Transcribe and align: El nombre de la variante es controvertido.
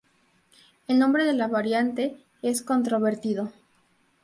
El 0.87 0.97
nombre 0.97 1.25
de 1.25 1.33
la 1.33 1.47
variante 1.47 2.17
es 2.41 2.63
controvertido. 2.63 3.51